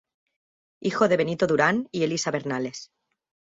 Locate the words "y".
1.91-2.01